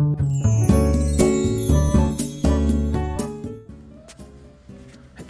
[0.00, 0.02] お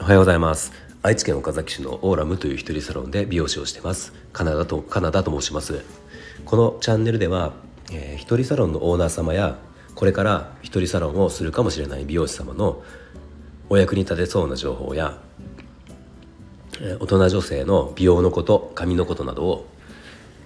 [0.05, 0.71] はようございます。
[1.03, 4.13] 愛知県岡崎市のオーラムという一人サロンで美容師をしてます。
[4.33, 5.85] カナダとカナダと申します。
[6.45, 7.53] このチャンネルでは、
[7.91, 9.59] えー、一人サロンのオーナー様や
[9.97, 12.85] これから一人サロンをするかもしれない美容師様の
[13.71, 15.19] お役に立てそうな情報や
[17.01, 19.67] 大人女性の美容のこと髪のことなどを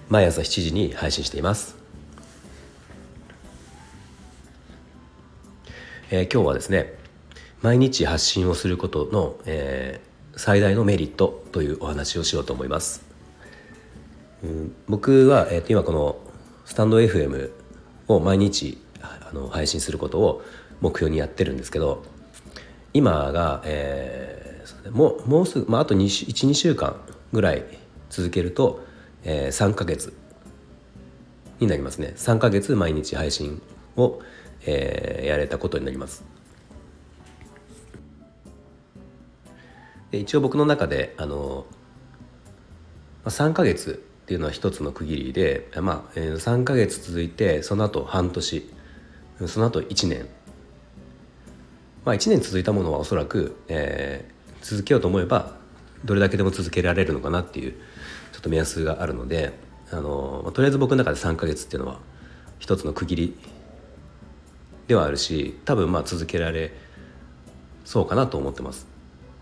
[0.09, 1.84] 毎朝7時に配信しています、
[6.15, 6.93] えー、今日はですね
[7.61, 13.05] 毎日発信をすることの、えー、最大のメリットというお話をしようと思います、
[14.41, 16.15] うん、僕は、えー、今この
[16.63, 17.51] スタンド FM
[18.07, 20.41] を毎日あの配信することを
[20.79, 22.05] 目標にやってるんですけど
[22.93, 26.95] 今が、えー、もうもうすぐ、まあ、あと12週間
[27.33, 27.65] ぐらい
[28.09, 28.85] 続けると、
[29.25, 30.13] えー、3ヶ月
[31.59, 32.13] になりますね。
[32.15, 33.61] 3ヶ月毎日配信
[33.97, 34.21] を、
[34.65, 36.23] えー、やれたことになります。
[40.11, 41.65] で一応僕の中であの
[43.25, 48.69] 3ヶ月っていうのは一つの区切りで、まあ、3ヶ月続いてその後半年
[49.47, 50.27] その後1年。
[52.05, 55.57] まあ、1年続いたものはおそらく、えー、続けようと思えば
[56.05, 57.71] どれだけでも続けられるのかなっていう
[58.31, 59.53] ちょっと目安があるので
[59.91, 61.99] あの、とりあえず僕の中で3ヶ月っていうのは
[62.59, 63.35] 一つの区切り
[64.87, 66.71] ではあるし多分まあ続けられ
[67.83, 68.87] そうかなと思ってます。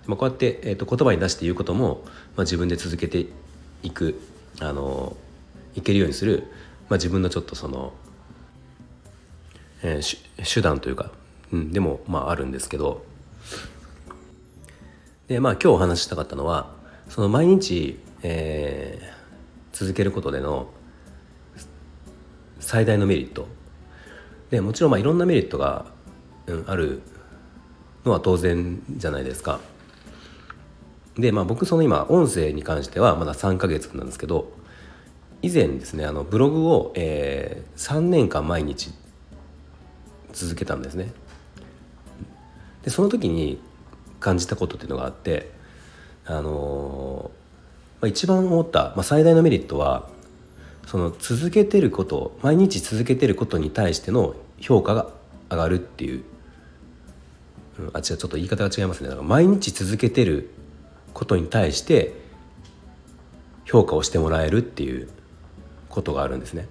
[0.05, 2.01] まあ、こうやって、えー、と言葉に出して言うことも、
[2.35, 3.25] まあ、自分で続けて
[3.83, 4.19] いく
[4.59, 5.15] あの
[5.75, 6.51] いけるようにする、
[6.89, 7.93] まあ、自分のちょっとその、
[9.81, 11.11] えー、手段というか
[11.53, 13.05] うん、でもまああるんですけど
[15.27, 16.71] でまあ今日お話ししたかったのは
[17.09, 20.67] その毎日、えー、続けることでの
[22.59, 23.47] 最大のメリット
[24.53, 25.87] でもちろんまあいろんなメリットが、
[26.45, 27.01] うん、ある
[28.05, 29.59] のは当然じゃないですか。
[31.17, 34.51] でまあ僕その今音声に関してはまだ3ヶ月なんですけど
[35.41, 38.91] 以前ですねあのブログを、えー、3年間毎日
[40.33, 41.11] 続けたんですね
[42.83, 43.59] でその時に
[44.19, 45.51] 感じたことっていうのがあって
[46.25, 47.31] あの
[48.01, 50.09] まあ、一番思った、まあ、最大のメリットは
[50.87, 55.07] その続けてること毎日続けてることに対しての評価が
[55.49, 56.23] 上がるっていう、
[57.79, 59.09] うん、あ違うちょっと言い方が違いますね。
[59.09, 60.49] だから毎日続けてる
[61.13, 62.13] ことに対して
[63.65, 65.09] 評価をしてもらえるっていう
[65.89, 66.67] ことがあるんですね。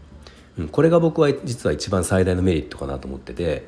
[0.59, 3.67] うん、これが僕は実は一番最大のメリットかなと思ってて、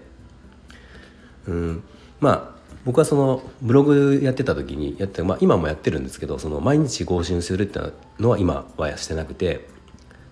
[1.47, 1.83] うん、
[2.21, 7.81] まあ僕はそのブログやってた時にやって、まあ、今もやってるんですけどその毎日更新するって
[8.21, 9.74] のは今はしてなくて。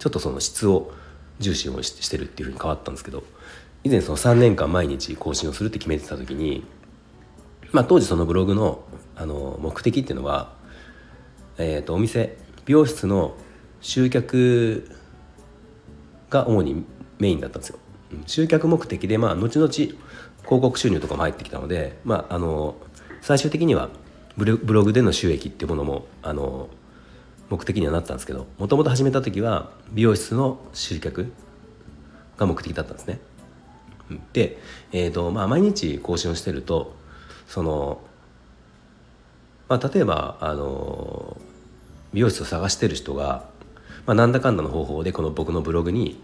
[0.02, 0.90] ちょっとその質を
[1.38, 3.22] 重視をしてるっていうふうに変わったんですけど
[3.84, 6.64] 以前その3年間毎日更新をするって決めてた時に、
[7.70, 8.82] まあ、当時そのブログの
[9.14, 10.56] あの目的っていうのは、
[11.56, 13.36] えー、とお店美容室の
[13.80, 14.90] 集客
[16.30, 16.84] が主に
[17.20, 17.78] メインだったんですよ。
[18.26, 19.96] 集客目的でまあ後々広
[20.42, 22.74] 告収入とかも入ってきたので、まあ、あの
[23.20, 23.88] 最終的には
[24.36, 26.68] ブログでの収益っていうものもあの
[27.52, 31.30] 目的にはなったんですけどもともと始めた時は美容室の集客
[32.38, 33.20] が目的だったんですね。
[34.32, 34.58] で、
[34.92, 36.96] えーとまあ、毎日更新をしてると
[37.46, 38.00] その、
[39.68, 41.36] まあ、例えばあの
[42.14, 43.44] 美容室を探してる人が、
[44.06, 46.22] まあ、なんだかんだの方法でこの僕のブログに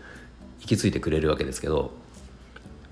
[0.60, 1.92] 行き着いてくれるわけですけど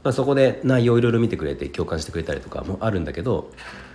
[0.05, 3.51] まあ、そこで内容をいろいろ見てくれて共感してくれたりとかもあるんだけど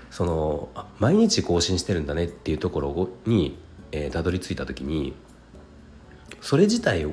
[0.09, 0.68] その
[1.00, 3.58] 毎日更新してるんだねっていうところに、
[3.91, 5.13] えー、たどり着いた時に
[6.40, 7.06] それ自体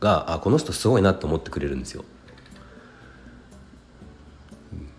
[0.00, 2.04] があこの人すごいなと思ってくれるんですよ。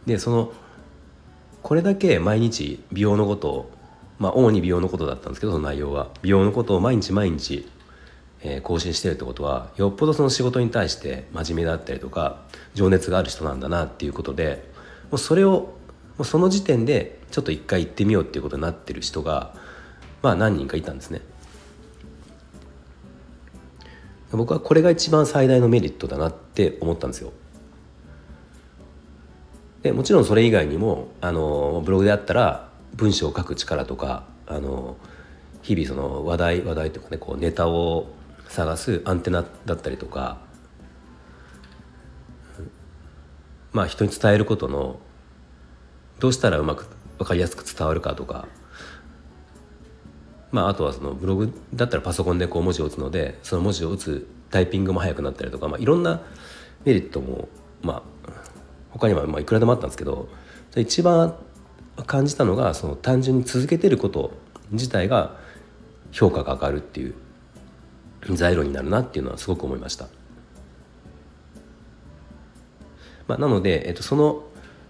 [0.05, 0.53] でその
[1.63, 3.71] これだけ毎日美容のことを
[4.19, 7.67] まあ主に美容のことだったんですけどその内容は美容のことを毎日毎日
[8.47, 12.43] えー、更新してるってことはよっぽどその仕事に対して真面目だったりとか
[12.75, 14.69] 情熱がある人なんだなっていうことで
[15.09, 15.73] もうそれをも
[16.19, 19.55] うその時点でちょっと一回行ってみようっていうことになってる人が
[20.25, 21.21] まあ何人かいたんですね。
[24.31, 27.31] 僕はこれが一番最大のメリットだなって思ったんですよ。
[29.83, 34.97] でもちろんそれ以外にもあのブログであったら文章を書く力とかあの
[35.61, 38.07] 日々その話題話題とかねこうネタを
[38.47, 40.39] 探すアンテナだったりとか
[43.73, 44.99] まあ人に伝えることの
[46.19, 46.87] どうしたらうまく
[47.19, 48.47] 分かりやすく伝わるかとか
[50.55, 56.21] まああとはそのブログだったらパソコンでこう文字を打つのでその文字を打つタイピングも速くなったりとか、まあ、いろんな
[56.85, 57.49] メリットも
[57.81, 58.31] まあ
[58.91, 60.29] 他にはまあいくらでもあったんですけど
[60.77, 61.35] 一番
[62.05, 64.31] 感じたのがその単純に続けてること
[64.71, 65.35] 自体が
[66.13, 67.15] 評価が上がるっていう
[68.29, 70.07] 材料になるなっていうのはすごく思いました。
[73.27, 74.43] まあ、なので、えっと、その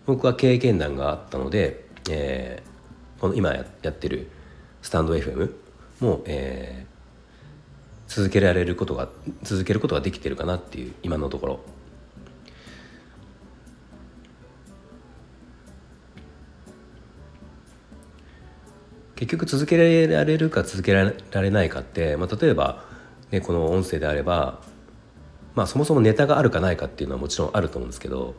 [0.06, 4.30] 僕は経験談があったので、えー、この今やってる
[4.86, 5.52] スタンド FM
[6.00, 9.10] も、えー、続けられることが
[9.42, 11.60] 続けることができてるかなっていう今のところ。
[19.16, 21.12] 結局続けられるか続けら
[21.42, 22.84] れないかって、まあ、例えば、
[23.32, 24.62] ね、この音声であれば、
[25.56, 28.36] まあ、そもそもネタがあるかないかっていうのはもちろんあると思うんですけど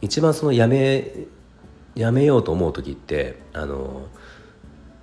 [0.00, 1.26] 一番そのやめ
[1.94, 4.06] やめようと思う時ってあの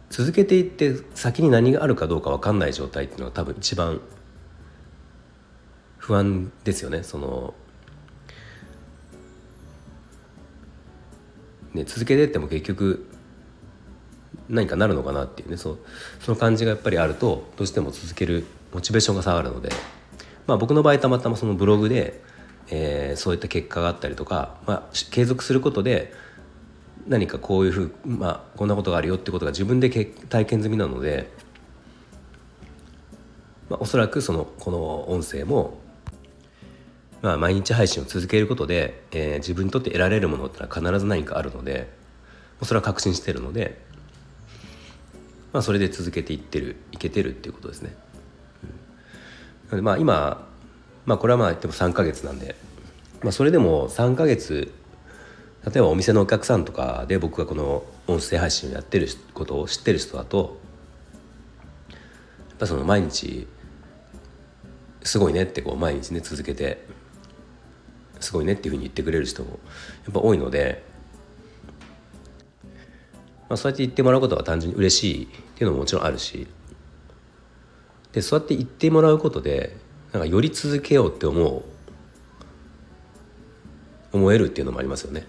[0.09, 4.01] 続けていって先に何があるかどうか分かんない状態っていうのは多分一番
[5.97, 7.03] 不安ですよね。
[7.03, 7.53] その
[11.74, 13.07] ね続けてっても結局
[14.50, 15.57] 何かなるのかなっていうね。
[15.57, 15.77] そ
[16.19, 19.69] その感じがやっぱりあるとどうしても続けるモチベーションが下がるので、
[20.47, 22.21] まあ、僕の場合たまたまそのブログで、
[22.71, 26.13] えー、そういった結果があったりとか、まあ、継続することで
[27.07, 31.31] 何かこういうふう、まあ、こんなことがあるよってことが自分で体験済みなので、
[33.69, 35.80] まあ、おそらくそのこの音声も、
[37.22, 41.90] まあ、毎日配信を続けることで、えー、自分にとって得られるものってのは必ず何かあるので
[42.62, 43.90] それは確信してるので
[45.51, 47.96] まあ、それで続けていってるいけてるっていうことですね。
[49.72, 50.48] うん、まあ今、
[51.06, 52.56] まあ、これはまあ言っても3か月なんで、
[53.24, 54.72] まあ、それでも3か月
[55.69, 60.60] 例えばお店のお客さんとかで僕がこの音声配信をやってることを知ってる人だと
[61.89, 61.95] や
[62.56, 63.48] っぱその毎日
[65.04, 66.86] すごいねってこう毎日ね続けて
[68.19, 69.56] すごいねっていうふうに言ってくれる人もや
[70.10, 70.89] っぱ多いので
[73.50, 76.48] まあ、そうやって言ってもらうことが単純に嬉しいっていうのももちろんあるし
[78.13, 79.75] でそうやって言ってもらうことで
[80.13, 81.63] なんかより続けようって思う
[84.12, 85.27] 思えるっていうのもありますよね。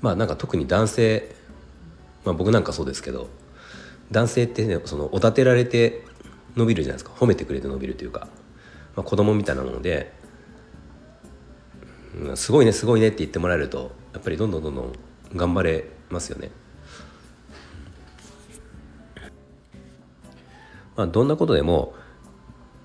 [0.00, 1.34] まあなんか特に男性、
[2.24, 3.28] まあ、僕なんかそうですけど
[4.10, 6.04] 男性ってねそのおだてられて
[6.56, 8.28] 伸びるじゃないですか褒めてくれて伸びるというか、
[8.96, 10.12] まあ、子供みたいなもので、
[12.20, 14.92] うん、すごいねすごいねって言ってもらえるとやっぱりどんどんどんどん
[15.34, 16.50] 頑張れますよね。
[20.96, 21.94] まあ、どんなことでも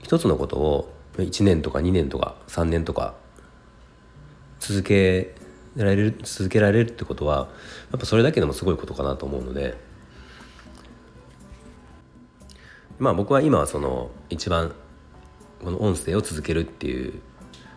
[0.03, 3.15] 一つのことを1年とか2年とか3年とか
[4.59, 5.33] 続け
[5.75, 7.49] られる続けられるってことは
[7.91, 9.93] やっぱそれだけでもすごいことかなと思うので。
[12.99, 14.73] まあ僕は今はその一番
[15.61, 17.19] この音声を続けるっていう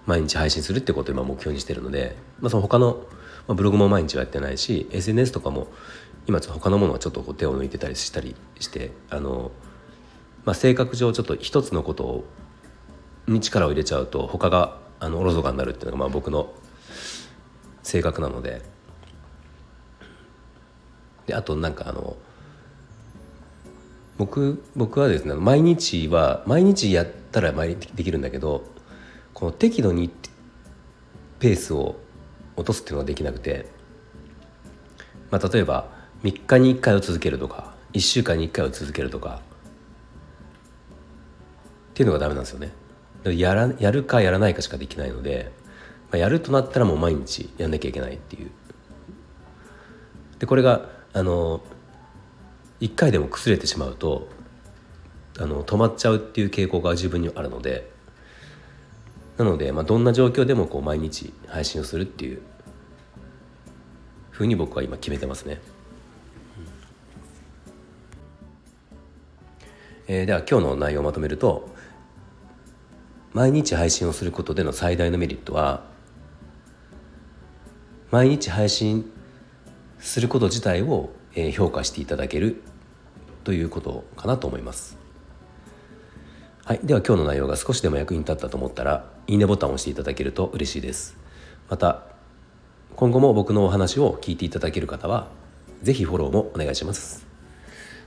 [0.04, 3.06] 毎日配信するってことを今目標にしてるので、まあ、その他の
[3.46, 5.68] まあ、ブログも毎日はやってないし SNS とかも
[6.26, 9.52] 今ちょっと他のものはちょっと手を抜いてたりしたりしてあの、
[10.44, 12.24] まあ、性格上ちょっと一つのこと
[13.28, 16.52] に力を入れちゃうと他があのおろそかになるっていうのがまあ僕の
[17.86, 18.62] 性格なので
[21.26, 22.16] であとなんかあの
[24.18, 28.64] 僕僕はですね毎日は毎日やったら毎日できるんだけど
[29.34, 30.10] この適度に
[31.38, 31.96] ペースを
[32.56, 33.66] 落とすっていうのができなくて、
[35.30, 35.88] まあ、例えば
[36.24, 39.42] 3日に1回を続けるとか1週間に1回を続けるとか
[41.90, 42.72] っていうのがダメなんですよね。
[43.24, 45.50] やらやるかやらないかしかできないので、
[46.16, 48.50] まあ、やるとなったらもう毎日やんなきゃいけないっていう。
[50.38, 51.60] でこれがあの
[52.80, 54.28] 1回でも崩れてしまうと
[55.38, 57.90] あの止まっちゃうっていう傾向が自分にあるので
[59.38, 62.42] なので、まあ、どんな状況でもこう毎日配信をするっていう
[64.30, 65.60] ふうに僕は今決めてますね。
[70.08, 71.68] えー、では今日の内容をまとめると
[73.32, 75.95] 毎日配信をすることでの最大のメリットは
[78.16, 79.12] 毎日配信
[79.98, 81.10] すること自体を
[81.52, 82.62] 評価していただける
[83.44, 84.96] ということかなと思います。
[86.64, 91.18] はい、では今日の内容が少しでも役に立ったと思ったらいいねボタンを押していただけると嬉しいです。
[91.68, 92.04] また
[92.94, 95.28] 今後も僕のお話を聞いていただける方は
[95.82, 97.26] 是非フォローもお願いします。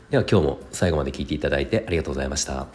[0.10, 2.66] では今日も最後まで聞いていただいてありがとうございました。